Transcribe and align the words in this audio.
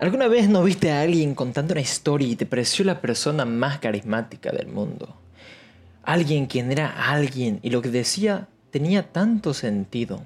¿Alguna 0.00 0.28
vez 0.28 0.48
no 0.48 0.62
viste 0.62 0.90
a 0.90 1.02
alguien 1.02 1.34
contando 1.34 1.72
una 1.72 1.82
historia 1.82 2.26
y 2.26 2.34
te 2.34 2.46
pareció 2.46 2.86
la 2.86 3.02
persona 3.02 3.44
más 3.44 3.80
carismática 3.80 4.50
del 4.50 4.66
mundo? 4.66 5.14
Alguien 6.02 6.46
quien 6.46 6.72
era 6.72 7.10
alguien 7.12 7.60
y 7.62 7.68
lo 7.68 7.82
que 7.82 7.90
decía 7.90 8.48
tenía 8.70 9.12
tanto 9.12 9.52
sentido. 9.52 10.24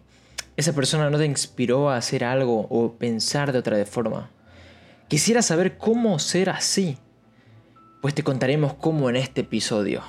Esa 0.56 0.74
persona 0.74 1.10
no 1.10 1.18
te 1.18 1.26
inspiró 1.26 1.90
a 1.90 1.96
hacer 1.96 2.22
algo 2.22 2.68
o 2.70 2.92
pensar 2.92 3.50
de 3.50 3.58
otra 3.58 3.84
forma. 3.84 4.30
Quisiera 5.08 5.42
saber 5.42 5.76
cómo 5.76 6.20
ser 6.20 6.50
así. 6.50 6.96
Pues 8.00 8.14
te 8.14 8.22
contaremos 8.22 8.74
cómo 8.74 9.10
en 9.10 9.16
este 9.16 9.40
episodio. 9.40 10.02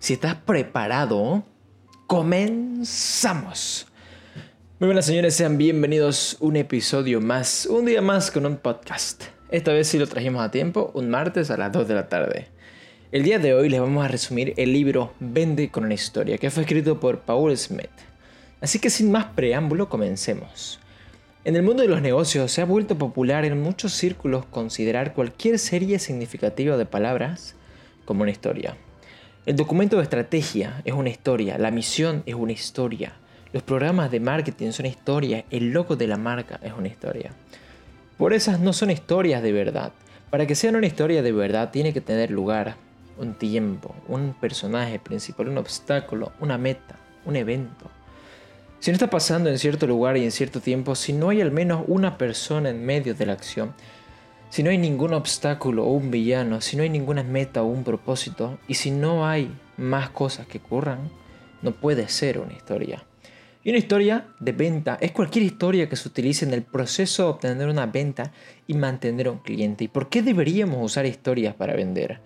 Si 0.00 0.14
estás 0.14 0.34
preparado, 0.34 1.44
comenzamos. 2.08 3.86
Muy 4.78 4.88
buenas 4.88 5.06
señores, 5.06 5.34
sean 5.34 5.56
bienvenidos 5.56 6.36
un 6.38 6.54
episodio 6.54 7.22
más, 7.22 7.64
un 7.64 7.86
día 7.86 8.02
más 8.02 8.30
con 8.30 8.44
un 8.44 8.58
podcast. 8.58 9.24
Esta 9.50 9.72
vez 9.72 9.88
sí 9.88 9.98
lo 9.98 10.06
trajimos 10.06 10.44
a 10.44 10.50
tiempo, 10.50 10.90
un 10.92 11.08
martes 11.08 11.50
a 11.50 11.56
las 11.56 11.72
2 11.72 11.88
de 11.88 11.94
la 11.94 12.10
tarde. 12.10 12.48
El 13.10 13.22
día 13.22 13.38
de 13.38 13.54
hoy 13.54 13.70
les 13.70 13.80
vamos 13.80 14.04
a 14.04 14.08
resumir 14.08 14.52
el 14.58 14.74
libro 14.74 15.14
Vende 15.18 15.70
con 15.70 15.86
una 15.86 15.94
historia, 15.94 16.36
que 16.36 16.50
fue 16.50 16.64
escrito 16.64 17.00
por 17.00 17.20
Paul 17.20 17.56
Smith. 17.56 17.88
Así 18.60 18.78
que 18.78 18.90
sin 18.90 19.10
más 19.10 19.24
preámbulo, 19.24 19.88
comencemos. 19.88 20.78
En 21.46 21.56
el 21.56 21.62
mundo 21.62 21.80
de 21.80 21.88
los 21.88 22.02
negocios 22.02 22.52
se 22.52 22.60
ha 22.60 22.66
vuelto 22.66 22.98
popular 22.98 23.46
en 23.46 23.58
muchos 23.58 23.94
círculos 23.94 24.44
considerar 24.44 25.14
cualquier 25.14 25.58
serie 25.58 25.98
significativa 25.98 26.76
de 26.76 26.84
palabras 26.84 27.54
como 28.04 28.24
una 28.24 28.30
historia. 28.30 28.76
El 29.46 29.56
documento 29.56 29.96
de 29.96 30.02
estrategia 30.02 30.82
es 30.84 30.92
una 30.92 31.08
historia, 31.08 31.56
la 31.56 31.70
misión 31.70 32.22
es 32.26 32.34
una 32.34 32.52
historia, 32.52 33.14
los 33.56 33.62
programas 33.62 34.10
de 34.10 34.20
marketing 34.20 34.70
son 34.72 34.84
historias, 34.84 35.44
el 35.50 35.70
logo 35.72 35.96
de 35.96 36.06
la 36.06 36.18
marca 36.18 36.60
es 36.62 36.74
una 36.74 36.88
historia. 36.88 37.30
Por 38.18 38.34
esas 38.34 38.60
no 38.60 38.74
son 38.74 38.90
historias 38.90 39.42
de 39.42 39.50
verdad. 39.50 39.92
Para 40.28 40.46
que 40.46 40.54
sean 40.54 40.76
una 40.76 40.86
historia 40.86 41.22
de 41.22 41.32
verdad 41.32 41.70
tiene 41.70 41.94
que 41.94 42.02
tener 42.02 42.30
lugar, 42.30 42.76
un 43.16 43.32
tiempo, 43.32 43.94
un 44.08 44.34
personaje 44.34 44.98
principal, 44.98 45.48
un 45.48 45.56
obstáculo, 45.56 46.32
una 46.38 46.58
meta, 46.58 46.96
un 47.24 47.34
evento. 47.34 47.90
Si 48.78 48.90
no 48.90 48.96
está 48.96 49.08
pasando 49.08 49.48
en 49.48 49.58
cierto 49.58 49.86
lugar 49.86 50.18
y 50.18 50.24
en 50.24 50.32
cierto 50.32 50.60
tiempo, 50.60 50.94
si 50.94 51.14
no 51.14 51.30
hay 51.30 51.40
al 51.40 51.50
menos 51.50 51.82
una 51.88 52.18
persona 52.18 52.68
en 52.68 52.84
medio 52.84 53.14
de 53.14 53.24
la 53.24 53.32
acción, 53.32 53.72
si 54.50 54.62
no 54.62 54.68
hay 54.68 54.76
ningún 54.76 55.14
obstáculo 55.14 55.86
o 55.86 55.92
un 55.92 56.10
villano, 56.10 56.60
si 56.60 56.76
no 56.76 56.82
hay 56.82 56.90
ninguna 56.90 57.22
meta 57.22 57.62
o 57.62 57.66
un 57.68 57.84
propósito, 57.84 58.58
y 58.68 58.74
si 58.74 58.90
no 58.90 59.26
hay 59.26 59.50
más 59.78 60.10
cosas 60.10 60.46
que 60.46 60.58
ocurran, 60.58 61.10
no 61.62 61.72
puede 61.72 62.06
ser 62.08 62.38
una 62.38 62.52
historia. 62.52 63.02
Y 63.66 63.70
una 63.70 63.78
historia 63.78 64.28
de 64.38 64.52
venta 64.52 64.96
es 65.00 65.10
cualquier 65.10 65.44
historia 65.44 65.88
que 65.88 65.96
se 65.96 66.06
utilice 66.06 66.44
en 66.44 66.54
el 66.54 66.62
proceso 66.62 67.24
de 67.24 67.30
obtener 67.30 67.68
una 67.68 67.86
venta 67.86 68.30
y 68.68 68.74
mantener 68.74 69.28
un 69.28 69.38
cliente. 69.38 69.82
¿Y 69.82 69.88
por 69.88 70.08
qué 70.08 70.22
deberíamos 70.22 70.80
usar 70.80 71.04
historias 71.04 71.52
para 71.52 71.74
vender? 71.74 72.20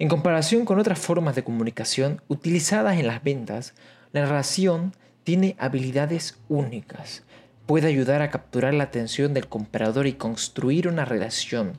En 0.00 0.08
comparación 0.08 0.64
con 0.64 0.80
otras 0.80 0.98
formas 0.98 1.36
de 1.36 1.44
comunicación 1.44 2.20
utilizadas 2.26 2.98
en 2.98 3.06
las 3.06 3.22
ventas, 3.22 3.74
la 4.10 4.22
narración 4.22 4.92
tiene 5.22 5.54
habilidades 5.60 6.40
únicas. 6.48 7.22
Puede 7.66 7.86
ayudar 7.86 8.20
a 8.20 8.30
capturar 8.30 8.74
la 8.74 8.82
atención 8.82 9.34
del 9.34 9.46
comprador 9.46 10.08
y 10.08 10.14
construir 10.14 10.88
una 10.88 11.04
relación. 11.04 11.74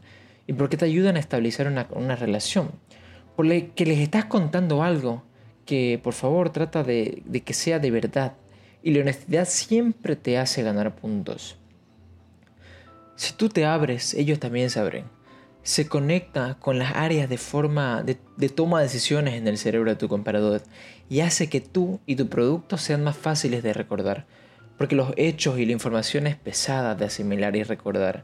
¿Y 0.48 0.54
por 0.54 0.70
qué 0.70 0.78
te 0.78 0.86
ayudan 0.86 1.18
a 1.18 1.20
establecer 1.20 1.68
una, 1.68 2.16
relación? 2.16 2.72
Porque 3.36 3.86
les 3.86 4.00
estás 4.00 4.24
contando 4.24 4.82
algo 4.82 5.24
que 5.66 6.00
por 6.02 6.14
favor 6.14 6.52
trata 6.52 6.86
de 6.86 7.44
que 7.46 7.54
sea 7.54 7.80
de 7.80 7.92
verdad 7.92 8.36
y 8.84 8.92
la 8.92 9.02
honestidad 9.02 9.48
siempre 9.48 10.16
te 10.16 10.38
hace 10.38 10.62
ganar 10.62 10.96
puntos. 10.96 11.56
Si 13.16 13.34
tú 13.34 13.48
te 13.48 13.66
abres, 13.66 14.14
ellos 14.14 14.40
también 14.40 14.70
se 14.70 14.80
abren. 14.80 15.06
Se 15.64 15.88
conecta 15.88 16.58
con 16.60 16.78
las 16.78 16.94
áreas 16.96 17.30
de 17.30 17.38
forma 17.38 18.04
de, 18.04 18.16
toma 18.50 18.80
de 18.80 18.86
decisiones 18.86 19.36
en 19.36 19.48
el 19.48 19.58
cerebro 19.58 19.92
de 19.92 19.96
tu 19.96 20.10
comprador 20.10 20.62
y 21.10 21.22
hace 21.22 21.48
que 21.48 21.62
tú 21.62 22.02
y 22.06 22.18
tu 22.18 22.28
producto 22.28 22.78
sean 22.78 23.04
más 23.04 23.16
fáciles 23.16 23.64
de 23.64 23.72
recordar, 23.72 24.26
porque 24.78 24.96
los 24.96 25.14
hechos 25.16 25.58
y 25.58 25.66
la 25.66 25.72
información 25.72 26.28
es 26.28 26.36
pesada 26.36 26.96
de 26.96 27.06
asimilar 27.06 27.56
y 27.56 27.64
recordar. 27.64 28.24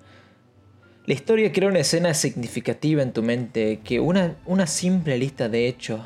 La 1.06 1.14
historia 1.14 1.53
crea 1.53 1.69
una 1.69 1.80
escena 1.80 2.14
significativa 2.14 3.02
en 3.02 3.14
tu 3.14 3.24
mente 3.24 3.80
que 3.86 4.02
una, 4.02 4.36
una 4.46 4.68
simple 4.68 5.18
lista 5.18 5.48
de 5.48 5.69
hechos 5.69 6.02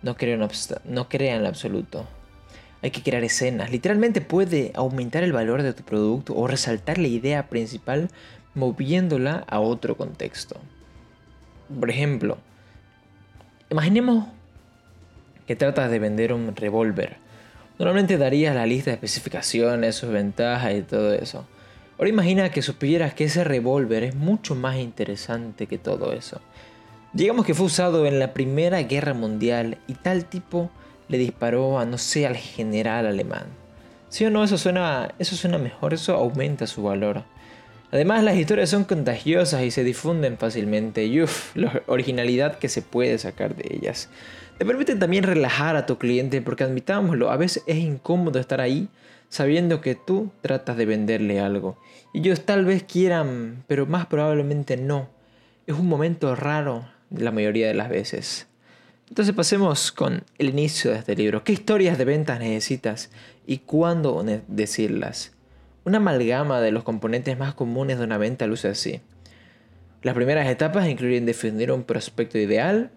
no 0.00 0.16
crea, 0.16 0.38
no 0.84 1.08
crea 1.10 1.36
en 1.36 1.44
absoluto. 1.44 2.06
Hay 2.82 2.90
que 2.90 3.02
crear 3.02 3.22
escenas. 3.22 3.70
Literalmente 3.70 4.20
puede 4.20 4.72
aumentar 4.74 5.22
el 5.22 5.32
valor 5.32 5.62
de 5.62 5.72
tu 5.72 5.84
producto 5.84 6.34
o 6.34 6.46
resaltar 6.46 6.98
la 6.98 7.08
idea 7.08 7.48
principal 7.48 8.08
moviéndola 8.54 9.44
a 9.48 9.60
otro 9.60 9.96
contexto. 9.96 10.56
Por 11.78 11.90
ejemplo, 11.90 12.38
imaginemos 13.70 14.26
que 15.46 15.56
tratas 15.56 15.90
de 15.90 15.98
vender 15.98 16.32
un 16.32 16.54
revólver. 16.54 17.16
Normalmente 17.78 18.18
darías 18.18 18.54
la 18.54 18.66
lista 18.66 18.90
de 18.90 18.94
especificaciones, 18.94 19.94
sus 19.94 20.10
ventajas 20.10 20.74
y 20.74 20.82
todo 20.82 21.14
eso. 21.14 21.46
Ahora 21.98 22.10
imagina 22.10 22.50
que 22.50 22.62
supieras 22.62 23.14
que 23.14 23.24
ese 23.24 23.44
revólver 23.44 24.02
es 24.02 24.14
mucho 24.14 24.54
más 24.54 24.76
interesante 24.76 25.66
que 25.66 25.78
todo 25.78 26.12
eso. 26.12 26.40
Digamos 27.12 27.46
que 27.46 27.54
fue 27.54 27.66
usado 27.66 28.06
en 28.06 28.18
la 28.18 28.32
Primera 28.32 28.82
Guerra 28.82 29.14
Mundial 29.14 29.78
y 29.86 29.94
tal 29.94 30.24
tipo 30.24 30.70
le 31.12 31.18
disparó 31.18 31.78
a, 31.78 31.84
no 31.84 31.98
sé, 31.98 32.26
al 32.26 32.36
general 32.36 33.06
alemán. 33.06 33.44
¿Sí 34.08 34.24
o 34.24 34.30
no? 34.30 34.42
Eso 34.42 34.56
suena, 34.56 35.14
eso 35.18 35.36
suena 35.36 35.58
mejor, 35.58 35.92
eso 35.92 36.14
aumenta 36.16 36.66
su 36.66 36.82
valor. 36.82 37.24
Además, 37.90 38.24
las 38.24 38.36
historias 38.36 38.70
son 38.70 38.84
contagiosas 38.84 39.62
y 39.62 39.70
se 39.70 39.84
difunden 39.84 40.38
fácilmente. 40.38 41.04
Y 41.04 41.22
la 41.54 41.82
originalidad 41.86 42.58
que 42.58 42.70
se 42.70 42.80
puede 42.80 43.18
sacar 43.18 43.54
de 43.54 43.76
ellas. 43.76 44.08
Te 44.56 44.64
permiten 44.64 44.98
también 44.98 45.24
relajar 45.24 45.76
a 45.76 45.84
tu 45.84 45.98
cliente 45.98 46.40
porque 46.40 46.64
admitámoslo, 46.64 47.30
a 47.30 47.36
veces 47.36 47.62
es 47.66 47.76
incómodo 47.76 48.38
estar 48.38 48.62
ahí 48.62 48.88
sabiendo 49.28 49.82
que 49.82 49.94
tú 49.94 50.30
tratas 50.40 50.78
de 50.78 50.86
venderle 50.86 51.40
algo. 51.40 51.76
Y 52.14 52.20
ellos 52.20 52.46
tal 52.46 52.64
vez 52.64 52.84
quieran, 52.84 53.64
pero 53.66 53.84
más 53.84 54.06
probablemente 54.06 54.78
no. 54.78 55.08
Es 55.66 55.74
un 55.74 55.88
momento 55.88 56.34
raro 56.34 56.88
la 57.10 57.30
mayoría 57.32 57.68
de 57.68 57.74
las 57.74 57.90
veces. 57.90 58.46
Entonces 59.12 59.34
pasemos 59.34 59.92
con 59.92 60.24
el 60.38 60.48
inicio 60.48 60.90
de 60.90 60.96
este 60.96 61.14
libro. 61.14 61.44
¿Qué 61.44 61.52
historias 61.52 61.98
de 61.98 62.06
ventas 62.06 62.38
necesitas 62.38 63.10
y 63.46 63.58
cuándo 63.58 64.24
decirlas? 64.48 65.32
Una 65.84 65.98
amalgama 65.98 66.62
de 66.62 66.72
los 66.72 66.82
componentes 66.82 67.38
más 67.38 67.52
comunes 67.52 67.98
de 67.98 68.04
una 68.04 68.16
venta 68.16 68.46
luce 68.46 68.68
así. 68.68 69.02
Las 70.00 70.14
primeras 70.14 70.48
etapas 70.48 70.88
incluyen 70.88 71.26
definir 71.26 71.72
un 71.72 71.82
prospecto 71.82 72.38
ideal. 72.38 72.90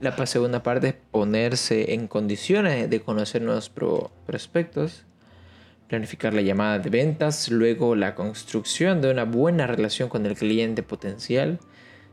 La, 0.00 0.26
segunda 0.26 0.64
parte 0.64 0.88
es 0.88 0.94
ponerse 1.12 1.94
en 1.94 2.08
condiciones 2.08 2.90
de 2.90 3.00
conocer 3.00 3.40
nuevos 3.40 3.70
prospectos. 4.26 5.04
Planificar 5.86 6.34
la 6.34 6.42
llamada 6.42 6.80
de 6.80 6.90
ventas. 6.90 7.52
Luego 7.52 7.94
la 7.94 8.16
construcción 8.16 9.00
de 9.00 9.12
una 9.12 9.22
buena 9.22 9.68
relación 9.68 10.08
con 10.08 10.26
el 10.26 10.34
cliente 10.34 10.82
potencial. 10.82 11.60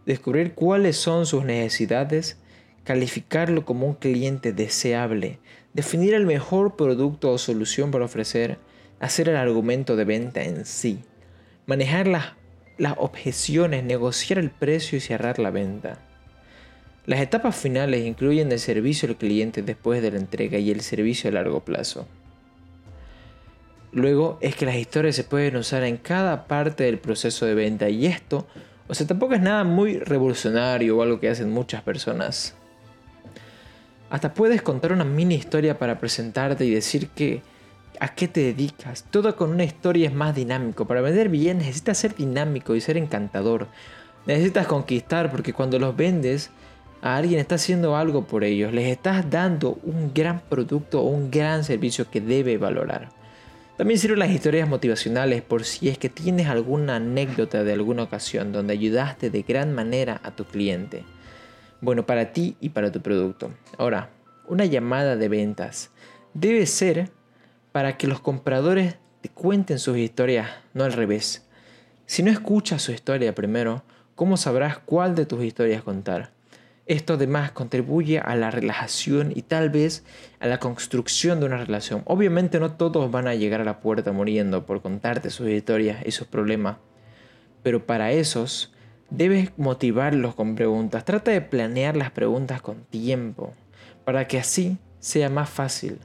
Descubrir 0.05 0.53
cuáles 0.53 0.97
son 0.97 1.25
sus 1.25 1.43
necesidades 1.43 2.37
calificarlo 2.83 3.65
como 3.65 3.87
un 3.87 3.93
cliente 3.93 4.53
deseable, 4.53 5.39
definir 5.73 6.13
el 6.13 6.25
mejor 6.25 6.75
producto 6.75 7.31
o 7.31 7.37
solución 7.37 7.91
para 7.91 8.05
ofrecer, 8.05 8.57
hacer 8.99 9.29
el 9.29 9.35
argumento 9.35 9.95
de 9.95 10.05
venta 10.05 10.43
en 10.43 10.65
sí, 10.65 11.03
manejar 11.65 12.07
las, 12.07 12.33
las 12.77 12.95
objeciones, 12.97 13.83
negociar 13.83 14.39
el 14.39 14.49
precio 14.49 14.97
y 14.97 15.01
cerrar 15.01 15.39
la 15.39 15.51
venta. 15.51 15.99
Las 17.05 17.19
etapas 17.19 17.55
finales 17.55 18.05
incluyen 18.05 18.51
el 18.51 18.59
servicio 18.59 19.09
al 19.09 19.17
cliente 19.17 19.63
después 19.63 20.01
de 20.01 20.11
la 20.11 20.17
entrega 20.17 20.57
y 20.59 20.69
el 20.69 20.81
servicio 20.81 21.29
a 21.29 21.33
largo 21.33 21.65
plazo. 21.65 22.07
Luego 23.91 24.37
es 24.41 24.55
que 24.55 24.65
las 24.65 24.75
historias 24.75 25.15
se 25.15 25.23
pueden 25.23 25.57
usar 25.57 25.83
en 25.83 25.97
cada 25.97 26.47
parte 26.47 26.85
del 26.85 26.99
proceso 26.99 27.45
de 27.45 27.55
venta 27.55 27.89
y 27.89 28.05
esto, 28.05 28.47
o 28.87 28.93
sea, 28.93 29.07
tampoco 29.07 29.33
es 29.33 29.41
nada 29.41 29.63
muy 29.63 29.99
revolucionario 29.99 30.97
o 30.97 31.01
algo 31.01 31.19
que 31.19 31.29
hacen 31.29 31.49
muchas 31.49 31.81
personas. 31.81 32.55
Hasta 34.11 34.33
puedes 34.33 34.61
contar 34.61 34.91
una 34.91 35.05
mini 35.05 35.35
historia 35.35 35.79
para 35.79 35.97
presentarte 35.97 36.65
y 36.65 36.69
decir 36.69 37.07
que 37.15 37.41
a 37.97 38.13
qué 38.13 38.27
te 38.27 38.41
dedicas. 38.41 39.05
Todo 39.09 39.37
con 39.37 39.51
una 39.51 39.63
historia 39.63 40.09
es 40.09 40.13
más 40.13 40.35
dinámico. 40.35 40.85
Para 40.85 40.99
vender 40.99 41.29
bien 41.29 41.59
necesitas 41.59 41.99
ser 41.99 42.13
dinámico 42.13 42.75
y 42.75 42.81
ser 42.81 42.97
encantador. 42.97 43.69
Necesitas 44.25 44.67
conquistar 44.67 45.31
porque 45.31 45.53
cuando 45.53 45.79
los 45.79 45.95
vendes 45.95 46.51
a 47.01 47.15
alguien 47.15 47.39
estás 47.39 47.61
haciendo 47.61 47.95
algo 47.95 48.25
por 48.25 48.43
ellos. 48.43 48.73
Les 48.73 48.89
estás 48.89 49.29
dando 49.29 49.79
un 49.83 50.13
gran 50.13 50.41
producto 50.41 51.01
o 51.01 51.05
un 51.05 51.31
gran 51.31 51.63
servicio 51.63 52.11
que 52.11 52.19
debe 52.19 52.57
valorar. 52.57 53.07
También 53.77 53.97
sirven 53.97 54.19
las 54.19 54.31
historias 54.31 54.67
motivacionales 54.67 55.41
por 55.41 55.63
si 55.63 55.87
es 55.87 55.97
que 55.97 56.09
tienes 56.09 56.47
alguna 56.47 56.97
anécdota 56.97 57.63
de 57.63 57.71
alguna 57.71 58.03
ocasión 58.03 58.51
donde 58.51 58.73
ayudaste 58.73 59.29
de 59.29 59.41
gran 59.43 59.73
manera 59.73 60.19
a 60.21 60.31
tu 60.31 60.43
cliente 60.43 61.05
bueno 61.81 62.05
para 62.05 62.31
ti 62.31 62.55
y 62.61 62.69
para 62.69 62.91
tu 62.91 63.01
producto. 63.01 63.51
Ahora, 63.77 64.09
una 64.47 64.65
llamada 64.65 65.15
de 65.15 65.27
ventas 65.27 65.91
debe 66.33 66.65
ser 66.65 67.09
para 67.71 67.97
que 67.97 68.07
los 68.07 68.19
compradores 68.19 68.97
te 69.21 69.29
cuenten 69.29 69.79
sus 69.79 69.97
historias, 69.97 70.49
no 70.73 70.83
al 70.83 70.93
revés. 70.93 71.47
Si 72.05 72.23
no 72.23 72.31
escuchas 72.31 72.81
su 72.81 72.91
historia 72.91 73.35
primero, 73.35 73.83
¿cómo 74.15 74.37
sabrás 74.37 74.77
cuál 74.79 75.15
de 75.15 75.25
tus 75.25 75.43
historias 75.43 75.83
contar? 75.83 76.31
Esto 76.87 77.13
además 77.13 77.51
contribuye 77.51 78.19
a 78.19 78.35
la 78.35 78.51
relajación 78.51 79.31
y 79.33 79.43
tal 79.43 79.69
vez 79.69 80.03
a 80.39 80.47
la 80.47 80.59
construcción 80.59 81.39
de 81.39 81.45
una 81.45 81.57
relación. 81.57 82.01
Obviamente 82.05 82.59
no 82.59 82.73
todos 82.73 83.09
van 83.11 83.27
a 83.27 83.35
llegar 83.35 83.61
a 83.61 83.65
la 83.65 83.79
puerta 83.79 84.11
muriendo 84.11 84.65
por 84.65 84.81
contarte 84.81 85.29
sus 85.29 85.47
historias 85.47 86.03
y 86.05 86.11
sus 86.11 86.27
problemas, 86.27 86.77
pero 87.63 87.85
para 87.85 88.11
esos 88.11 88.73
debes 89.11 89.51
motivarlos 89.57 90.33
con 90.33 90.55
preguntas. 90.55 91.05
Trata 91.05 91.31
de 91.31 91.41
planear 91.41 91.95
las 91.95 92.11
preguntas 92.11 92.61
con 92.61 92.85
tiempo 92.85 93.53
para 94.03 94.27
que 94.27 94.39
así 94.39 94.77
sea 94.99 95.29
más 95.29 95.49
fácil. 95.49 95.99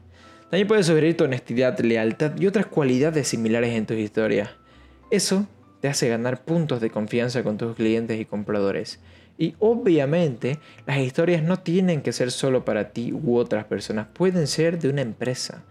También 0.51 0.69
puedes 0.69 0.87
sugerir 0.87 1.17
tu 1.17 1.25
honestidad, 1.25 1.79
lealtad 1.81 2.39
y 2.39 2.47
otras 2.47 2.67
cualidades 2.67 3.29
similares 3.29 3.75
en 3.75 3.87
tus 3.87 3.97
historias. 3.97 4.51
Eso 5.11 5.47
te 5.81 5.89
hace 5.89 6.09
ganar 6.09 6.45
puntos 6.45 6.81
de 6.81 6.91
confianza 6.91 7.43
con 7.43 7.57
tus 7.57 7.75
clientes 7.77 8.21
y 8.21 8.25
compradores. 8.25 9.01
Y 9.39 9.55
obviamente 9.59 10.59
las 10.87 10.99
historias 10.99 11.43
no 11.43 11.59
tienen 11.59 12.03
que 12.03 12.13
ser 12.13 12.31
solo 12.31 12.65
para 12.65 12.91
ti 12.91 13.13
u 13.13 13.37
otras 13.37 13.67
personas, 13.67 14.09
pueden 14.13 14.47
ser 14.47 14.79
de 14.79 14.89
una 14.89 15.03
empresa. 15.03 15.65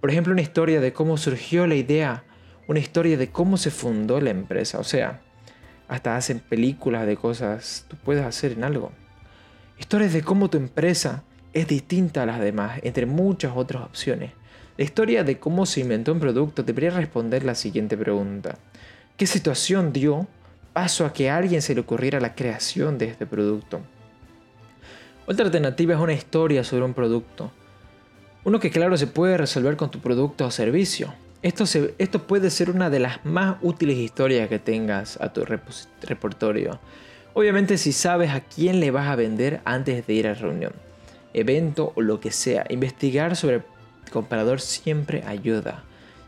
Por 0.00 0.10
ejemplo, 0.10 0.32
una 0.32 0.42
historia 0.42 0.80
de 0.80 0.92
cómo 0.92 1.16
surgió 1.16 1.66
la 1.66 1.74
idea, 1.74 2.24
una 2.68 2.78
historia 2.78 3.16
de 3.16 3.30
cómo 3.30 3.56
se 3.56 3.70
fundó 3.70 4.20
la 4.20 4.30
empresa. 4.30 4.78
O 4.78 4.84
sea, 4.84 5.22
hasta 5.88 6.16
hacen 6.16 6.40
películas 6.40 7.06
de 7.06 7.16
cosas 7.16 7.84
tú 7.88 7.96
puedes 8.04 8.24
hacer 8.24 8.52
en 8.52 8.64
algo. 8.64 8.92
Historias 9.78 10.12
de 10.12 10.22
cómo 10.22 10.50
tu 10.50 10.58
empresa 10.58 11.22
es 11.52 11.68
distinta 11.68 12.22
a 12.22 12.26
las 12.26 12.40
demás, 12.40 12.80
entre 12.82 13.06
muchas 13.06 13.52
otras 13.54 13.84
opciones. 13.84 14.32
La 14.76 14.84
historia 14.84 15.24
de 15.24 15.38
cómo 15.38 15.66
se 15.66 15.80
inventó 15.80 16.12
un 16.12 16.20
producto 16.20 16.62
debería 16.62 16.90
responder 16.90 17.44
la 17.44 17.54
siguiente 17.54 17.96
pregunta. 17.96 18.58
¿Qué 19.16 19.26
situación 19.26 19.92
dio 19.92 20.26
paso 20.76 21.06
a 21.06 21.12
que 21.14 21.30
a 21.30 21.38
alguien 21.38 21.62
se 21.62 21.74
le 21.74 21.80
ocurriera 21.80 22.20
la 22.20 22.34
creación 22.34 22.98
de 22.98 23.06
este 23.06 23.24
producto. 23.24 23.80
Otra 25.26 25.46
alternativa 25.46 25.94
es 25.94 26.00
una 26.00 26.12
historia 26.12 26.64
sobre 26.64 26.84
un 26.84 26.92
producto. 26.92 27.50
Uno 28.44 28.60
que 28.60 28.70
claro 28.70 28.94
se 28.98 29.06
puede 29.06 29.38
resolver 29.38 29.78
con 29.78 29.90
tu 29.90 30.00
producto 30.00 30.44
o 30.44 30.50
servicio. 30.50 31.14
Esto, 31.42 31.64
esto 31.98 32.26
puede 32.26 32.50
ser 32.50 32.70
una 32.70 32.90
de 32.90 32.98
las 32.98 33.24
más 33.24 33.56
útiles 33.62 33.96
historias 33.96 34.48
que 34.48 34.58
tengas 34.58 35.20
a 35.20 35.32
tu 35.32 35.44
repertorio. 35.44 36.80
Obviamente 37.34 37.76
si 37.76 37.92
sabes 37.92 38.30
a 38.30 38.40
quién 38.40 38.80
le 38.80 38.90
vas 38.90 39.08
a 39.08 39.16
vender 39.16 39.60
antes 39.64 40.06
de 40.06 40.14
ir 40.14 40.26
a 40.26 40.32
la 40.32 40.40
reunión, 40.40 40.72
evento 41.34 41.92
o 41.94 42.00
lo 42.00 42.18
que 42.18 42.30
sea, 42.30 42.64
investigar 42.70 43.36
sobre 43.36 43.56
el 43.56 43.62
comprador 44.10 44.60
siempre 44.60 45.22
ayuda. 45.26 45.84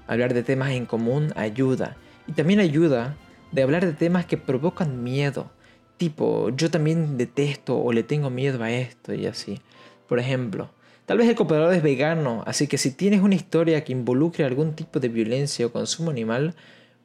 Hablar 0.07 0.35
de 0.35 0.43
temas 0.43 0.71
en 0.73 0.85
común 0.85 1.33
ayuda. 1.35 1.97
Y 2.27 2.33
también 2.33 2.61
ayuda 2.61 3.17
de 3.53 3.63
hablar 3.63 3.87
de 3.87 3.95
temas 3.95 4.27
que 4.27 4.37
provocan 4.37 5.03
miedo. 5.03 5.51
Tipo, 5.97 6.51
yo 6.51 6.71
también 6.71 7.17
detesto 7.17 7.79
o 7.79 7.93
le 7.93 8.03
tengo 8.03 8.29
miedo 8.31 8.63
a 8.63 8.71
esto 8.71 9.15
y 9.15 9.27
así. 9.27 9.61
Por 10.09 10.19
ejemplo, 10.19 10.71
tal 11.09 11.17
vez 11.17 11.27
el 11.27 11.35
comprador 11.35 11.73
es 11.73 11.83
vegano, 11.83 12.45
así 12.47 12.67
que 12.67 12.77
si 12.77 12.91
tienes 12.91 13.23
una 13.23 13.35
historia 13.35 13.83
que 13.83 13.93
involucre 13.93 14.45
algún 14.45 14.75
tipo 14.75 15.01
de 15.01 15.09
violencia 15.09 15.65
o 15.65 15.73
consumo 15.73 16.11
animal, 16.11 16.55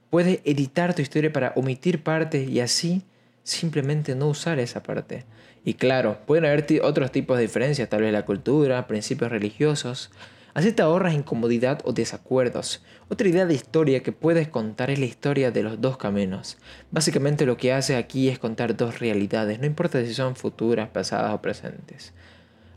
puedes 0.09 0.41
editar 0.44 0.94
tu 0.94 1.01
historia 1.01 1.31
para 1.31 1.53
omitir 1.55 2.03
partes 2.03 2.50
y 2.50 2.59
así 2.59 3.03
simplemente 3.44 4.13
no 4.13 4.27
usar 4.27 4.59
esa 4.59 4.83
parte. 4.83 5.23
Y 5.63 5.75
claro, 5.75 6.17
pueden 6.25 6.44
haber 6.44 6.65
otros 6.83 7.13
tipos 7.13 7.38
de 7.38 7.44
diferencias, 7.44 7.88
tal 7.88 8.01
vez 8.01 8.11
la 8.11 8.25
cultura, 8.25 8.88
principios 8.88 9.31
religiosos, 9.31 10.11
Así 10.53 10.71
te 10.71 10.83
ahorras 10.83 11.15
incomodidad 11.15 11.81
o 11.83 11.94
desacuerdos. 11.94 12.83
Otra 13.09 13.27
idea 13.27 13.47
de 13.47 13.55
historia 13.55 14.03
que 14.03 14.11
puedes 14.11 14.47
contar 14.47 14.91
es 14.91 15.00
la 15.00 15.05
historia 15.05 15.50
de 15.50 15.63
los 15.63 15.81
dos 15.81 15.97
caminos. 15.97 16.57
Básicamente 16.91 17.47
lo 17.47 17.57
que 17.57 17.73
hace 17.73 17.95
aquí 17.95 18.29
es 18.29 18.38
contar 18.38 18.77
dos 18.77 19.00
realidades, 19.00 19.59
no 19.59 19.65
importa 19.65 20.05
si 20.05 20.13
son 20.13 20.35
futuras, 20.35 20.89
pasadas 20.89 21.33
o 21.33 21.41
presentes. 21.41 22.13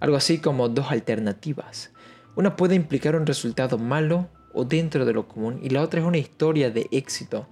Algo 0.00 0.16
así 0.16 0.38
como 0.38 0.68
dos 0.68 0.90
alternativas. 0.90 1.90
Una 2.34 2.56
puede 2.56 2.74
implicar 2.74 3.16
un 3.16 3.26
resultado 3.26 3.78
malo 3.78 4.28
o 4.52 4.64
dentro 4.64 5.04
de 5.04 5.12
lo 5.12 5.28
común 5.28 5.60
y 5.62 5.70
la 5.70 5.82
otra 5.82 6.00
es 6.00 6.06
una 6.06 6.18
historia 6.18 6.70
de 6.70 6.86
éxito 6.90 7.46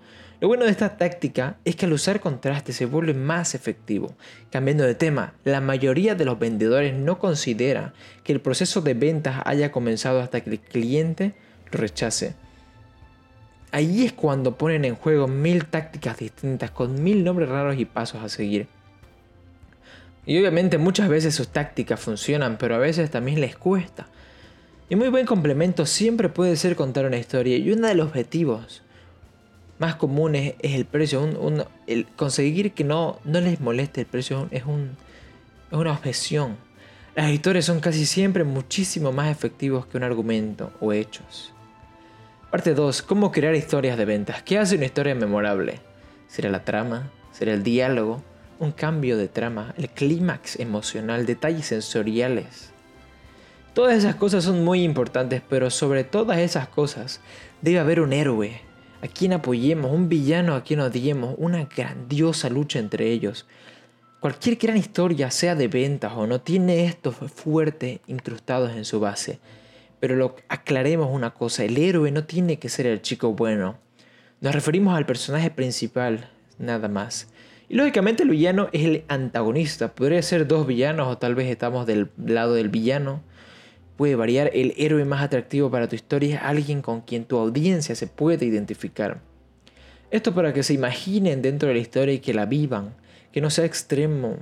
lo 0.45 0.49
bueno 0.49 0.67
de 0.67 0.73
esta 0.73 0.99
táctica 0.99 1.57
es 1.65 1.75
que 1.75 1.87
al 1.87 1.95
usar 1.95 2.21
contraste 2.21 2.75
se 2.75 2.85
vuelve 2.87 3.15
más 3.15 3.55
efectivo. 3.55 4.15
Cambiando 4.51 4.85
de 4.85 4.95
tema, 4.95 5.33
la 5.43 5.63
mayoría 5.63 6.15
de 6.15 6.27
los 6.27 6.39
vendedores 6.39 6.93
no 6.93 7.19
considera 7.19 7.95
que 8.25 8.33
el 8.35 8.43
proceso 8.43 8.83
de 8.83 8.93
ventas 8.93 9.41
haya 9.47 9.73
comenzado 9.73 10.21
hasta 10.21 10.43
que 10.43 10.51
el 10.51 10.61
cliente 10.61 11.35
lo 11.73 11.79
rechace. 11.79 12.35
Ahí 13.73 14.05
es 14.05 14.13
cuando 14.13 14.59
ponen 14.59 14.85
en 14.85 14.97
juego 14.97 15.29
mil 15.29 15.65
tácticas 15.65 16.19
distintas 16.19 16.71
con 16.73 17.03
mil 17.03 17.25
nombres 17.25 17.49
raros 17.49 17.79
y 17.79 17.87
pasos 17.87 18.23
a 18.23 18.29
seguir. 18.29 18.67
Y 20.27 20.39
obviamente 20.39 20.79
muchas 20.79 21.09
veces 21.09 21.35
sus 21.35 21.49
tácticas 21.49 22.01
funcionan, 22.01 22.57
pero 22.59 22.75
a 22.75 22.79
veces 22.79 23.11
también 23.11 23.41
les 23.41 23.57
cuesta. 23.57 24.07
Y 24.89 24.97
muy 24.97 25.09
buen 25.09 25.27
complemento 25.27 25.87
siempre 25.87 26.29
puede 26.29 26.57
ser 26.57 26.77
contar 26.77 27.07
una 27.07 27.17
historia 27.17 27.57
y 27.57 27.71
uno 27.71 27.89
de 27.89 27.95
los 27.95 28.09
objetivos 28.09 28.83
más 29.79 29.97
común 29.97 30.35
es, 30.35 30.55
el 30.61 30.85
precio. 30.85 31.29
el 31.87 32.07
conseguir 32.17 32.73
que 32.73 32.85
no, 32.85 33.19
no 33.25 33.41
les 33.41 33.61
moleste 33.61 34.03
el 34.03 34.07
precio 34.07 34.49
es, 34.51 34.65
un, 34.65 34.97
es 35.71 35.79
una 35.79 35.93
objeción. 35.93 36.57
Las 37.15 37.31
historias 37.31 37.65
son 37.65 37.81
casi 37.81 38.07
siempre 38.07 38.45
muchísimo 38.45 39.13
más 39.13 39.31
efectivos 39.31 39.87
que 39.87 39.97
un 39.97 40.03
argumento 40.03 40.73
o 40.81 40.93
hechos. 40.93 41.53
Parte 42.51 42.75
2. 42.75 43.03
¿Cómo 43.03 43.33
crear 43.33 43.55
historias 43.55 43.97
de 43.97 44.05
ventas? 44.05 44.43
¿Qué 44.43 44.59
hace 44.59 44.77
una 44.77 44.87
historia 44.87 45.15
memorable? 45.15 45.81
¿Será 46.29 46.51
la 46.51 46.65
trama? 46.65 47.11
¿Será 47.33 47.53
el 47.53 47.63
diálogo? 47.63 48.23
¿Un 48.61 48.71
cambio 48.71 49.17
de 49.17 49.27
trama? 49.27 49.75
¿El 49.77 49.89
clímax 49.91 50.61
emocional? 50.61 51.27
¿Detalles 51.27 51.67
sensoriales? 51.67 52.71
Todas 53.75 53.99
esas 53.99 54.15
cosas 54.15 54.45
son 54.45 54.65
muy 54.65 54.85
importantes, 54.85 55.43
pero 55.49 55.71
sobre 55.71 56.05
todas 56.05 56.39
esas 56.39 56.69
cosas 56.69 57.21
debe 57.63 57.81
haber 57.81 58.01
un 58.01 58.13
héroe, 58.13 58.61
a 59.03 59.09
quien 59.09 59.33
apoyemos, 59.33 59.91
un 59.91 60.09
villano 60.09 60.55
a 60.55 60.63
quien 60.63 60.79
odiemos, 60.79 61.35
una 61.37 61.65
grandiosa 61.65 62.49
lucha 62.49 62.79
entre 62.79 63.11
ellos. 63.11 63.45
Cualquier 64.21 64.55
gran 64.55 64.77
historia, 64.77 65.33
sea 65.33 65.57
de 65.57 65.67
ventas 65.67 66.13
o 66.15 66.29
no, 66.29 66.41
tiene 66.41 66.85
estos 66.85 67.17
fuertes 67.17 67.99
incrustados 68.07 68.71
en 68.71 68.85
su 68.85 69.01
base. 69.01 69.41
Pero 69.99 70.15
lo, 70.15 70.37
aclaremos 70.49 71.09
una 71.11 71.35
cosa, 71.35 71.65
el 71.65 71.77
héroe 71.77 72.13
no 72.13 72.23
tiene 72.23 72.61
que 72.61 72.69
ser 72.69 72.87
el 72.87 73.03
chico 73.03 73.33
bueno. 73.33 73.79
Nos 74.41 74.55
referimos 74.55 74.97
al 74.97 75.07
personaje 75.07 75.51
principal, 75.51 76.31
nada 76.59 76.87
más. 76.87 77.27
Y 77.69 77.77
lógicamente 77.77 78.23
el 78.23 78.31
villano 78.31 78.69
es 78.73 78.85
el 78.85 79.05
antagonista. 79.09 79.95
Podría 79.95 80.23
ser 80.23 80.47
dos 80.47 80.67
villanos 80.67 81.09
o 81.09 81.19
tal 81.19 81.35
vez 81.35 81.51
estamos 81.51 81.87
del 81.87 82.11
lado 82.17 82.55
del 82.55 82.69
villano 82.69 83.23
puede 83.97 84.17
variar. 84.17 84.51
El 84.55 84.75
héroe 84.77 85.05
más 85.05 85.23
atractivo 85.23 85.71
para 85.71 85.89
tu 85.89 85.97
historia 85.97 86.37
es 86.37 86.43
alguien 86.43 86.83
con 86.83 87.01
quien 87.01 87.25
tu 87.25 87.39
audiencia 87.39 87.95
se 87.95 88.07
puede 88.07 88.47
identificar. 88.47 89.21
Esto 90.11 90.35
para 90.35 90.53
que 90.53 90.63
se 90.63 90.75
imaginen 90.75 91.43
dentro 91.43 91.69
de 91.69 91.75
la 91.75 91.81
historia 91.81 92.15
y 92.15 92.21
que 92.21 92.35
la 92.35 92.47
vivan, 92.47 92.95
que 93.33 93.41
no 93.41 93.51
sea 93.51 93.65
extremo 93.65 94.37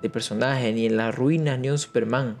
de 0.00 0.08
personaje, 0.08 0.72
ni 0.72 0.86
en 0.86 0.96
las 0.96 1.14
ruinas, 1.14 1.58
ni 1.58 1.70
un 1.70 1.78
Superman. 1.78 2.38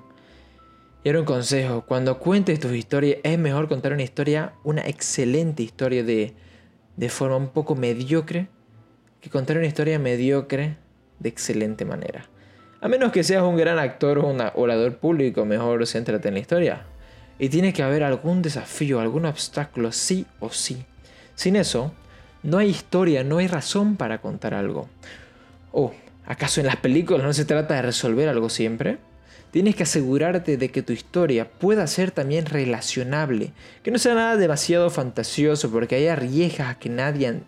Y 1.04 1.08
ahora 1.08 1.20
un 1.20 1.26
consejo, 1.26 1.84
cuando 1.86 2.18
cuentes 2.18 2.60
tus 2.60 2.72
historias 2.72 3.18
es 3.22 3.38
mejor 3.38 3.68
contar 3.68 3.92
una 3.92 4.02
historia, 4.02 4.54
una 4.64 4.86
excelente 4.86 5.62
historia 5.62 6.02
de, 6.02 6.34
de 6.96 7.08
forma 7.08 7.36
un 7.36 7.48
poco 7.48 7.74
mediocre, 7.74 8.48
que 9.20 9.30
contar 9.30 9.56
una 9.56 9.66
historia 9.66 9.98
mediocre 9.98 10.76
de 11.18 11.28
excelente 11.28 11.84
manera. 11.84 12.26
A 12.80 12.88
menos 12.88 13.10
que 13.10 13.24
seas 13.24 13.42
un 13.42 13.56
gran 13.56 13.78
actor 13.78 14.18
o 14.18 14.28
un 14.28 14.40
orador 14.54 14.98
público, 14.98 15.44
mejor 15.44 15.84
céntrate 15.86 16.28
en 16.28 16.34
la 16.34 16.40
historia. 16.40 16.82
Y 17.38 17.48
tiene 17.48 17.72
que 17.72 17.82
haber 17.82 18.04
algún 18.04 18.42
desafío, 18.42 19.00
algún 19.00 19.26
obstáculo, 19.26 19.90
sí 19.92 20.26
o 20.40 20.50
sí. 20.50 20.84
Sin 21.34 21.56
eso, 21.56 21.92
no 22.42 22.58
hay 22.58 22.68
historia, 22.68 23.24
no 23.24 23.38
hay 23.38 23.48
razón 23.48 23.96
para 23.96 24.20
contar 24.20 24.54
algo. 24.54 24.88
¿O 25.72 25.92
acaso 26.24 26.60
en 26.60 26.66
las 26.66 26.76
películas 26.76 27.24
no 27.24 27.32
se 27.32 27.44
trata 27.44 27.74
de 27.74 27.82
resolver 27.82 28.28
algo 28.28 28.48
siempre? 28.48 28.98
Tienes 29.50 29.74
que 29.74 29.84
asegurarte 29.84 30.56
de 30.56 30.70
que 30.70 30.82
tu 30.82 30.92
historia 30.92 31.50
pueda 31.50 31.86
ser 31.86 32.10
también 32.10 32.46
relacionable, 32.46 33.52
que 33.82 33.90
no 33.90 33.98
sea 33.98 34.14
nada 34.14 34.36
demasiado 34.36 34.90
fantasioso 34.90 35.70
porque 35.70 35.96
ahí 35.96 36.06
arriesgas 36.06 36.68
a 36.68 36.78
que 36.78 36.90
nadie 36.90 37.40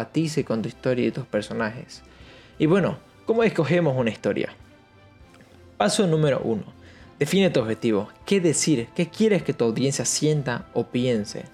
empatice 0.00 0.44
con 0.44 0.62
tu 0.62 0.68
historia 0.68 1.06
y 1.06 1.10
tus 1.10 1.26
personajes. 1.26 2.02
Y 2.58 2.64
bueno, 2.64 2.98
¿cómo 3.26 3.42
escogemos 3.42 3.94
una 3.96 4.08
historia? 4.10 4.50
Paso 5.76 6.06
número 6.06 6.40
1. 6.42 6.62
Define 7.18 7.50
tu 7.50 7.60
objetivo. 7.60 8.08
¿Qué 8.24 8.40
decir? 8.40 8.88
¿Qué 8.94 9.10
quieres 9.10 9.42
que 9.42 9.52
tu 9.52 9.64
audiencia 9.64 10.06
sienta 10.06 10.66
o 10.72 10.84
piense? 10.84 11.44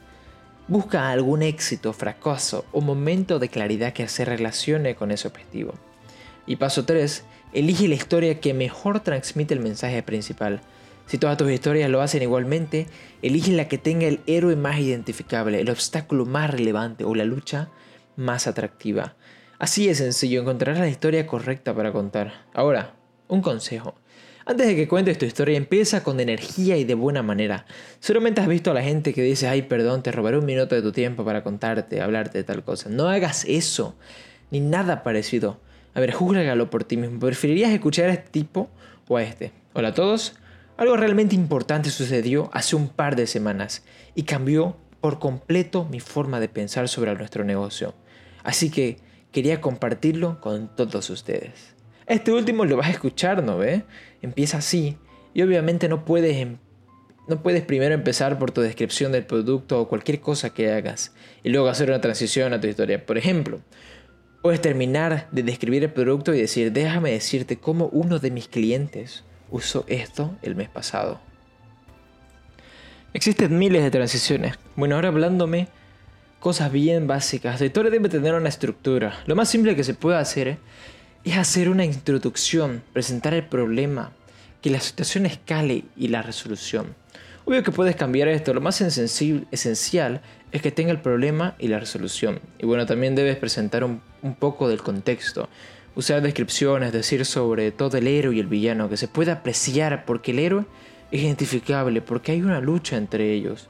Busca 0.69 1.11
algún 1.11 1.43
éxito, 1.43 1.93
fracaso 1.93 2.65
o 2.71 2.81
momento 2.81 3.41
de 3.41 3.49
claridad 3.49 3.93
que 3.93 4.07
se 4.07 4.25
relacione 4.25 4.95
con 4.95 5.11
ese 5.11 5.27
objetivo. 5.27 5.75
Y 6.47 6.57
paso 6.57 6.85
3. 6.85 7.25
Elige 7.53 7.89
la 7.89 7.97
historia 7.97 8.39
que 8.39 8.55
mejor 8.55 9.01
transmite 9.01 9.55
el 9.55 9.61
mensaje 9.61 10.05
principal. 10.05 10.61
Si 11.07 11.19
todas 11.19 11.37
tus 11.37 11.51
historias 11.51 11.91
lo 11.91 12.01
hacen 12.01 12.23
igualmente, 12.23 12.87
elige 13.23 13.53
la 13.53 13.67
que 13.67 13.79
tenga 13.79 14.07
el 14.07 14.21
héroe 14.27 14.55
más 14.55 14.79
identificable, 14.79 15.61
el 15.61 15.71
obstáculo 15.71 16.27
más 16.27 16.51
relevante 16.51 17.03
o 17.03 17.15
la 17.17 17.25
lucha 17.25 17.71
más 18.17 18.47
atractiva. 18.47 19.17
Así 19.59 19.89
es 19.89 19.99
sencillo, 19.99 20.41
encontrarás 20.41 20.81
la 20.81 20.89
historia 20.89 21.27
correcta 21.27 21.75
para 21.75 21.93
contar. 21.93 22.45
Ahora, 22.53 22.95
un 23.29 23.43
consejo. 23.43 23.95
Antes 24.45 24.69
de 24.69 24.77
que 24.77 24.87
cuentes 24.87 25.19
tu 25.19 25.25
historia, 25.25 25.57
empieza 25.57 26.05
con 26.05 26.21
energía 26.21 26.77
y 26.77 26.85
de 26.85 26.95
buena 26.95 27.23
manera. 27.23 27.67
Seguramente 27.99 28.41
has 28.41 28.47
visto 28.47 28.71
a 28.71 28.75
la 28.75 28.83
gente 28.83 29.13
que 29.13 29.23
dice, 29.23 29.49
ay, 29.49 29.63
perdón, 29.63 30.03
te 30.05 30.13
robaré 30.13 30.39
un 30.39 30.45
minuto 30.45 30.75
de 30.75 30.83
tu 30.83 30.93
tiempo 30.93 31.25
para 31.25 31.43
contarte, 31.43 32.01
hablarte 32.01 32.39
de 32.39 32.45
tal 32.45 32.63
cosa. 32.63 32.89
No 32.89 33.09
hagas 33.09 33.45
eso, 33.47 33.97
ni 34.51 34.61
nada 34.61 35.03
parecido. 35.03 35.59
A 35.95 36.01
ver, 36.01 36.13
júzgalo 36.13 36.71
por 36.71 36.85
ti 36.85 36.97
mismo. 36.97 37.19
¿Preferirías 37.19 37.73
escuchar 37.73 38.09
a 38.11 38.13
este 38.13 38.31
tipo 38.31 38.69
o 39.09 39.17
a 39.17 39.23
este? 39.23 39.53
Hola 39.73 39.89
a 39.89 39.95
todos. 39.95 40.35
Algo 40.77 40.97
realmente 40.97 41.35
importante 41.35 41.91
sucedió 41.91 42.51
hace 42.53 42.77
un 42.77 42.89
par 42.89 43.17
de 43.17 43.27
semanas 43.27 43.83
y 44.15 44.25
cambió 44.25 44.77
por 45.01 45.19
completo 45.19 45.87
mi 45.91 46.01
forma 46.01 46.39
de 46.39 46.49
pensar 46.49 46.89
sobre 46.89 47.15
nuestro 47.15 47.45
negocio. 47.45 47.95
Así 48.47 48.71
que 48.71 48.99
quería 49.33 49.61
compartirlo 49.61 50.41
con 50.41 50.69
todos 50.69 51.11
ustedes. 51.11 51.75
Este 52.07 52.31
último 52.31 52.65
lo 52.65 52.77
vas 52.77 52.87
a 52.87 52.93
escuchar, 52.93 53.43
¿no 53.43 53.59
ve? 53.59 53.83
Empieza 54.23 54.59
así 54.59 54.97
y 55.35 55.43
obviamente 55.43 55.89
no 55.89 56.05
puedes, 56.05 56.37
em, 56.37 56.59
no 57.27 57.43
puedes 57.43 57.65
primero 57.65 57.93
empezar 57.93 58.39
por 58.39 58.53
tu 58.53 58.61
descripción 58.61 59.11
del 59.11 59.27
producto 59.27 59.81
o 59.81 59.89
cualquier 59.89 60.21
cosa 60.21 60.55
que 60.55 60.71
hagas 60.71 61.13
y 61.43 61.49
luego 61.49 61.67
hacer 61.67 61.89
una 61.89 62.01
transición 62.01 62.53
a 62.53 62.61
tu 62.61 62.69
historia. 62.69 63.05
Por 63.05 63.19
ejemplo, 63.19 63.59
puedes 64.43 64.61
terminar 64.61 65.27
de 65.33 65.43
describir 65.43 65.83
el 65.83 65.91
producto 65.91 66.33
y 66.33 66.41
decir, 66.41 66.71
déjame 66.71 67.11
decirte 67.11 67.57
cómo 67.57 67.89
uno 67.89 68.21
de 68.21 68.31
mis 68.31 68.47
clientes 68.47 69.25
usó 69.51 69.85
esto 69.89 70.37
el 70.43 70.55
mes 70.55 70.69
pasado. 70.69 71.21
Existen 73.13 73.59
miles 73.59 73.83
de 73.83 73.91
transiciones. 73.91 74.55
Bueno, 74.77 74.95
ahora 74.95 75.09
hablándome 75.09 75.67
cosas 76.47 76.71
bien 76.71 77.09
básicas. 77.09 77.59
La 77.59 77.67
historia 77.67 77.91
debe 77.91 78.09
tener 78.09 78.33
una 78.33 78.49
estructura. 78.49 79.19
Lo 79.27 79.35
más 79.35 79.49
simple 79.49 79.75
que 79.75 79.83
se 79.83 79.95
puede 79.95 80.17
hacer 80.17 80.59
es 81.25 81.37
hacer 81.37 81.69
una 81.69 81.85
introducción, 81.85 82.85
presentar 82.93 83.35
el 83.35 83.43
problema, 83.43 84.13
que 84.63 84.71
la 84.71 84.79
situación 84.79 85.27
escale 85.27 85.83
y 85.97 86.07
la 86.07 86.23
resolución. 86.23 86.95
Obvio 87.47 87.65
que 87.65 87.73
puedes 87.73 87.97
cambiar 87.97 88.29
esto, 88.29 88.55
lo 88.55 88.61
más 88.61 88.81
esencial 88.81 90.21
es 90.53 90.63
que 90.63 90.71
tenga 90.71 90.93
el 90.93 91.01
problema 91.01 91.57
y 91.59 91.67
la 91.67 91.81
resolución. 91.81 92.39
Y 92.61 92.67
bueno, 92.67 92.87
también 92.87 93.17
debes 93.17 93.39
presentar 93.39 93.83
un, 93.83 94.01
un 94.23 94.37
poco 94.37 94.69
del 94.69 94.83
contexto, 94.83 95.49
usar 95.97 96.23
descripciones, 96.23 96.93
decir 96.93 97.25
sobre 97.25 97.73
todo 97.73 97.99
el 97.99 98.07
héroe 98.07 98.37
y 98.37 98.39
el 98.39 98.47
villano, 98.47 98.89
que 98.89 98.97
se 98.97 99.09
pueda 99.09 99.33
apreciar 99.33 100.05
porque 100.05 100.31
el 100.31 100.39
héroe 100.39 100.65
es 101.11 101.23
identificable, 101.23 102.03
porque 102.03 102.31
hay 102.31 102.43
una 102.43 102.61
lucha 102.61 102.97
entre 102.97 103.33
ellos. 103.33 103.69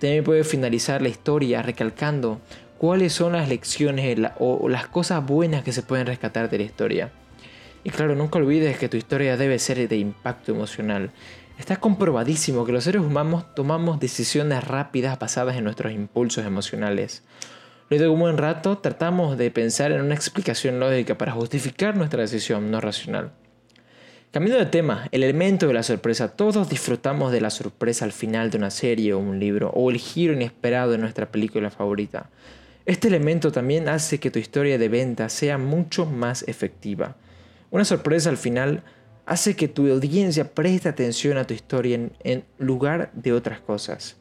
También 0.00 0.24
puedes 0.24 0.46
finalizar 0.46 1.02
la 1.02 1.08
historia 1.08 1.62
recalcando 1.62 2.40
cuáles 2.78 3.12
son 3.12 3.32
las 3.32 3.48
lecciones 3.48 4.18
o 4.38 4.68
las 4.68 4.86
cosas 4.86 5.24
buenas 5.24 5.64
que 5.64 5.72
se 5.72 5.82
pueden 5.82 6.06
rescatar 6.06 6.48
de 6.48 6.58
la 6.58 6.64
historia. 6.64 7.12
Y 7.84 7.90
claro, 7.90 8.14
nunca 8.14 8.38
olvides 8.38 8.78
que 8.78 8.88
tu 8.88 8.96
historia 8.96 9.36
debe 9.36 9.58
ser 9.58 9.88
de 9.88 9.96
impacto 9.96 10.52
emocional. 10.52 11.10
Está 11.58 11.76
comprobadísimo 11.76 12.64
que 12.64 12.72
los 12.72 12.84
seres 12.84 13.02
humanos 13.02 13.54
tomamos 13.54 13.98
decisiones 13.98 14.62
rápidas 14.62 15.18
basadas 15.18 15.56
en 15.56 15.64
nuestros 15.64 15.92
impulsos 15.92 16.44
emocionales. 16.46 17.24
Luego 17.90 18.04
de 18.04 18.10
un 18.10 18.20
buen 18.20 18.36
rato 18.36 18.78
tratamos 18.78 19.38
de 19.38 19.50
pensar 19.50 19.90
en 19.92 20.02
una 20.02 20.14
explicación 20.14 20.78
lógica 20.78 21.16
para 21.16 21.32
justificar 21.32 21.96
nuestra 21.96 22.20
decisión 22.20 22.70
no 22.70 22.80
racional. 22.80 23.32
Cambiando 24.30 24.62
de 24.62 24.70
tema, 24.70 25.08
el 25.10 25.22
elemento 25.22 25.66
de 25.66 25.72
la 25.72 25.82
sorpresa. 25.82 26.28
Todos 26.28 26.68
disfrutamos 26.68 27.32
de 27.32 27.40
la 27.40 27.48
sorpresa 27.48 28.04
al 28.04 28.12
final 28.12 28.50
de 28.50 28.58
una 28.58 28.70
serie 28.70 29.14
o 29.14 29.18
un 29.18 29.40
libro, 29.40 29.70
o 29.70 29.90
el 29.90 29.96
giro 29.96 30.34
inesperado 30.34 30.92
de 30.92 30.98
nuestra 30.98 31.32
película 31.32 31.70
favorita. 31.70 32.28
Este 32.84 33.08
elemento 33.08 33.52
también 33.52 33.88
hace 33.88 34.20
que 34.20 34.30
tu 34.30 34.38
historia 34.38 34.76
de 34.76 34.90
venta 34.90 35.30
sea 35.30 35.56
mucho 35.56 36.04
más 36.04 36.44
efectiva. 36.46 37.16
Una 37.70 37.86
sorpresa 37.86 38.28
al 38.28 38.36
final 38.36 38.82
hace 39.24 39.56
que 39.56 39.66
tu 39.66 39.90
audiencia 39.90 40.52
preste 40.52 40.90
atención 40.90 41.38
a 41.38 41.46
tu 41.46 41.54
historia 41.54 41.98
en, 42.22 42.44
lugar 42.58 43.10
de 43.14 43.32
otras 43.32 43.60
cosas. 43.60 44.18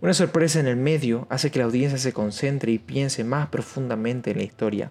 Una 0.00 0.14
sorpresa 0.14 0.58
en 0.58 0.68
el 0.68 0.76
medio 0.76 1.26
hace 1.28 1.50
que 1.50 1.58
la 1.58 1.66
audiencia 1.66 1.98
se 1.98 2.14
concentre 2.14 2.72
y 2.72 2.78
piense 2.78 3.24
más 3.24 3.48
profundamente 3.48 4.30
en 4.30 4.38
la 4.38 4.44
historia. 4.44 4.90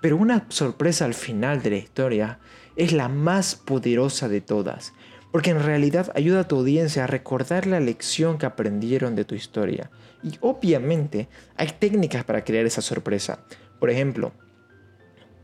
Pero 0.00 0.16
una 0.16 0.46
sorpresa 0.48 1.04
al 1.04 1.14
final 1.14 1.62
de 1.62 1.70
la 1.70 1.76
historia 1.76 2.38
es 2.76 2.92
la 2.92 3.08
más 3.08 3.56
poderosa 3.56 4.28
de 4.28 4.40
todas, 4.40 4.92
porque 5.32 5.50
en 5.50 5.62
realidad 5.62 6.12
ayuda 6.14 6.40
a 6.40 6.48
tu 6.48 6.56
audiencia 6.56 7.04
a 7.04 7.08
recordar 7.08 7.66
la 7.66 7.80
lección 7.80 8.38
que 8.38 8.46
aprendieron 8.46 9.16
de 9.16 9.24
tu 9.24 9.34
historia 9.34 9.90
y 10.22 10.38
obviamente 10.40 11.28
hay 11.56 11.68
técnicas 11.78 12.24
para 12.24 12.44
crear 12.44 12.66
esa 12.66 12.82
sorpresa. 12.82 13.40
Por 13.78 13.90
ejemplo, 13.90 14.32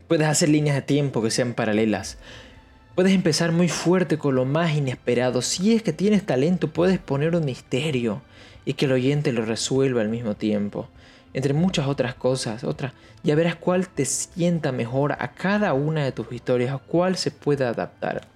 puedes 0.09 0.27
hacer 0.27 0.49
líneas 0.49 0.77
de 0.77 0.83
tiempo 0.83 1.23
que 1.23 1.31
sean 1.31 1.55
paralelas. 1.55 2.19
Puedes 2.95 3.13
empezar 3.13 3.53
muy 3.53 3.69
fuerte 3.69 4.19
con 4.19 4.35
lo 4.35 4.45
más 4.45 4.75
inesperado. 4.75 5.41
Si 5.41 5.75
es 5.75 5.83
que 5.83 5.93
tienes 5.93 6.27
talento, 6.27 6.73
puedes 6.73 6.99
poner 6.99 7.35
un 7.35 7.45
misterio 7.45 8.23
y 8.65 8.75
que 8.75 8.85
el 8.85 8.93
oyente 8.93 9.33
lo 9.33 9.45
resuelva 9.45 10.01
al 10.01 10.09
mismo 10.09 10.35
tiempo. 10.35 10.89
Entre 11.35 11.55
muchas 11.55 11.87
otras 11.87 12.15
cosas, 12.15 12.63
otra, 12.65 12.93
ya 13.23 13.35
verás 13.35 13.57
cuál 13.57 13.89
te 13.89 14.05
sienta 14.05 14.73
mejor 14.73 15.13
a 15.13 15.33
cada 15.33 15.73
una 15.73 16.05
de 16.05 16.13
tus 16.13 16.31
historias 16.33 16.75
o 16.75 16.79
cuál 16.79 17.17
se 17.17 17.31
pueda 17.31 17.71
adaptar. 17.71 18.27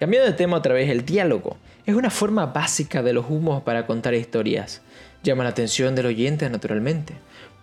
Cambiando 0.00 0.28
de 0.28 0.36
tema 0.36 0.56
otra 0.56 0.74
vez, 0.74 0.90
el 0.90 1.04
diálogo 1.04 1.56
es 1.86 1.94
una 1.94 2.10
forma 2.10 2.46
básica 2.46 3.02
de 3.02 3.12
los 3.12 3.30
humos 3.30 3.62
para 3.62 3.86
contar 3.86 4.14
historias. 4.14 4.82
Llama 5.22 5.44
la 5.44 5.50
atención 5.50 5.94
del 5.94 6.06
oyente 6.06 6.50
naturalmente. 6.50 7.14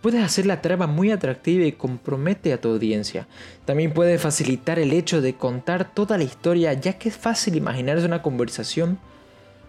Puedes 0.01 0.24
hacer 0.24 0.45
la 0.45 0.62
trama 0.62 0.88
muy 0.88 1.12
atractiva 1.12 1.65
y 1.65 1.74
compromete 1.74 2.53
a 2.53 2.62
tu 2.62 2.69
audiencia. 2.69 3.27
También 3.65 3.91
puede 3.91 4.17
facilitar 4.17 4.79
el 4.79 4.93
hecho 4.93 5.21
de 5.21 5.33
contar 5.33 5.93
toda 5.93 6.17
la 6.17 6.24
historia 6.24 6.71
ya 6.71 6.93
que 6.93 7.09
es 7.09 7.17
fácil 7.17 7.55
imaginarse 7.55 8.05
una 8.05 8.21
conversación 8.21 8.98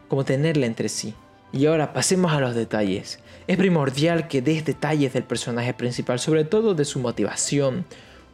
como 0.07 0.25
tenerla 0.25 0.67
entre 0.67 0.89
sí. 0.89 1.15
Y 1.53 1.67
ahora 1.67 1.93
pasemos 1.93 2.33
a 2.33 2.39
los 2.39 2.55
detalles. 2.55 3.19
Es 3.47 3.57
primordial 3.57 4.29
que 4.29 4.43
des 4.43 4.65
detalles 4.65 5.13
del 5.13 5.25
personaje 5.25 5.75
principal, 5.75 6.19
sobre 6.19 6.45
todo 6.45 6.75
de 6.75 6.85
su 6.85 7.01
motivación, 7.01 7.85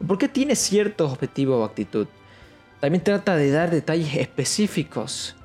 por 0.05 0.17
qué 0.17 0.27
tiene 0.27 0.55
ciertos 0.55 1.11
objetivos 1.11 1.57
o 1.57 1.63
actitud. 1.63 2.07
También 2.79 3.03
trata 3.03 3.35
de 3.35 3.49
dar 3.49 3.71
detalles 3.71 4.15
específicos 4.15 5.35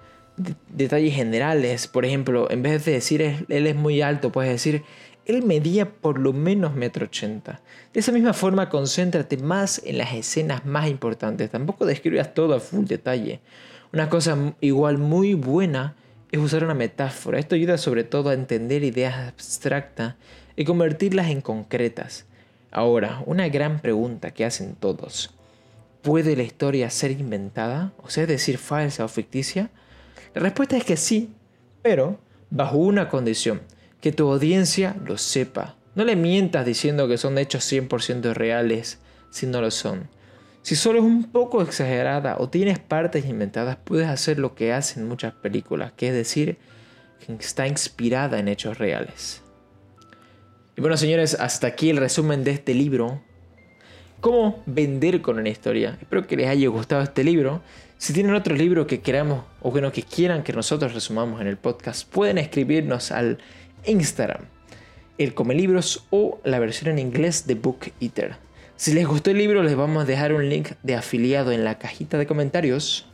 detalles 0.69 1.15
generales. 1.15 1.87
Por 1.87 2.05
ejemplo, 2.05 2.51
en 2.51 2.63
vez 2.63 2.85
de 2.85 2.93
decir 2.93 3.47
él 3.49 3.67
es 3.67 3.77
muy 3.77 4.03
alto, 4.03 4.33
puedes 4.33 4.51
decir 4.51 4.83
él 5.25 5.43
medía 5.43 5.89
por 5.89 6.19
lo 6.19 6.33
menos 6.33 6.75
metro 6.75 7.07
ochenta. 7.07 7.61
De 7.93 8.01
esa 8.01 8.11
misma 8.13 8.33
forma, 8.33 8.69
concéntrate 8.69 9.37
más 9.37 9.81
en 9.85 9.99
las 9.99 10.13
escenas 10.15 10.67
más 10.67 10.89
importantes. 10.89 11.51
Tampoco 11.51 11.87
describas 11.87 12.35
todo 12.35 12.55
a 12.55 12.61
full 12.61 12.87
detalle. 12.87 13.41
Una 13.93 14.09
cosa 14.09 14.37
igual 14.61 14.99
muy 14.99 15.35
buena 15.35 15.95
es 16.33 16.41
usar 16.41 16.65
una 16.65 16.75
metáfora. 16.75 17.39
Esto 17.39 17.55
ayuda 17.55 17.77
sobre 17.77 18.05
todo 18.05 18.31
a 18.31 18.35
entender 18.35 18.83
ideas 18.83 19.29
abstractas 19.29 20.15
y 20.57 20.65
convertirlas 20.65 21.29
en 21.29 21.43
concretas. 21.43 22.25
Ahora, 22.71 23.23
una 23.27 23.49
gran 23.51 23.81
pregunta 23.81 24.31
que 24.31 24.47
hacen 24.47 24.75
todos. 24.75 25.35
¿Puede 26.01 26.35
la 26.35 26.43
historia 26.43 26.89
ser 26.89 27.11
inventada? 27.11 27.93
O 28.03 28.09
sea, 28.09 28.27
decir, 28.27 28.57
falsa 28.57 29.05
o 29.05 29.09
ficticia? 29.09 29.71
La 30.35 30.41
respuesta 30.41 30.79
es 30.79 30.85
que 30.85 30.97
sí, 30.97 31.35
pero 31.83 32.19
bajo 32.51 32.79
una 32.79 33.11
condición, 33.11 33.61
que 34.01 34.11
tu 34.11 34.33
audiencia 34.33 34.97
lo 35.07 35.19
sepa. 35.19 35.77
No 35.95 36.05
le 36.05 36.17
mientas 36.17 36.65
diciendo 36.65 37.09
que 37.09 37.19
son 37.19 37.37
hechos 37.37 37.71
100% 37.71 38.33
reales 38.33 38.99
si 39.31 39.47
no 39.47 39.61
lo 39.61 39.71
son. 39.71 40.09
Si 40.63 40.77
solo 40.77 41.01
es 41.01 41.05
un 41.05 41.25
poco 41.25 41.61
exagerada 41.61 42.37
o 42.39 42.49
tienes 42.49 42.79
partes 42.79 43.27
inventadas, 43.27 43.77
puedes 43.83 44.07
hacer 44.07 44.39
lo 44.39 44.55
que 44.55 44.73
hacen 44.73 45.09
muchas 45.09 45.35
películas, 45.35 45.93
que 45.97 46.09
es 46.09 46.15
decir, 46.15 46.57
que 47.27 47.33
está 47.35 47.67
inspirada 47.67 48.39
en 48.39 48.47
hechos 48.47 48.79
reales. 48.79 49.43
Y 50.77 50.81
bueno, 50.81 50.97
señores, 50.97 51.37
hasta 51.39 51.67
aquí 51.67 51.91
el 51.91 51.97
resumen 51.97 52.45
de 52.45 52.53
este 52.53 52.75
libro. 52.75 53.21
¿Cómo 54.21 54.63
vender 54.67 55.21
con 55.21 55.41
una 55.41 55.49
historia? 55.49 55.99
Espero 56.01 56.29
que 56.29 56.37
les 56.37 56.47
haya 56.47 56.69
gustado 56.69 57.03
este 57.03 57.25
libro. 57.25 57.61
Si 57.99 58.13
tienen 58.13 58.35
otro 58.35 58.55
libro 58.55 58.87
que 58.87 59.01
queramos 59.01 59.45
o 59.63 59.73
bueno, 59.73 59.91
que 59.91 60.05
quieran 60.05 60.45
que 60.45 60.53
nosotros 60.53 60.95
resumamos 60.95 61.41
en 61.41 61.49
el 61.49 61.57
podcast, 61.57 62.09
pueden 62.09 62.39
escribirnos 62.39 63.11
al 63.11 63.39
Instagram, 63.85 64.43
el 65.19 65.35
Come 65.35 65.55
Libros 65.57 66.07
o 66.11 66.41
la 66.45 66.61
versión 66.61 66.93
en 66.93 67.01
inglés 67.01 67.49
de 67.49 67.57
Book 67.57 67.93
Eater. 68.01 68.37
Si 68.77 68.93
les 68.93 69.07
gustó 69.07 69.31
el 69.31 69.39
libro, 69.39 69.63
les 69.63 69.77
vamos 69.77 70.03
a 70.03 70.07
dejar 70.07 70.33
un 70.33 70.49
link 70.49 70.71
de 70.83 70.97
afiliado 70.97 71.53
en 71.53 71.65
la 71.65 71.79
cajita 71.79 72.19
de 72.19 72.27
comentarios. 72.27 73.07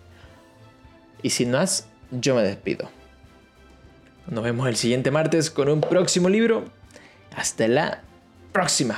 Y 1.22 1.30
sin 1.30 1.50
más, 1.50 1.88
yo 2.10 2.34
me 2.34 2.42
despido. 2.42 2.90
Nos 4.28 4.44
vemos 4.44 4.68
el 4.68 4.76
siguiente 4.76 5.10
martes 5.10 5.50
con 5.50 5.68
un 5.68 5.80
próximo 5.80 6.28
libro. 6.28 6.64
Hasta 7.36 7.68
la 7.68 8.02
próxima. 8.52 8.96